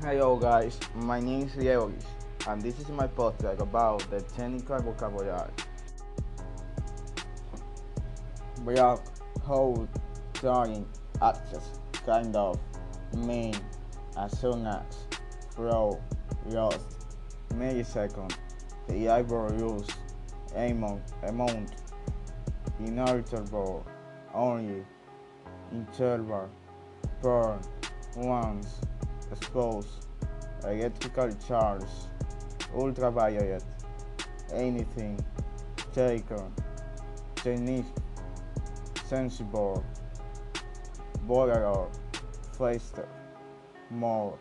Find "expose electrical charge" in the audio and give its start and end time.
29.32-31.82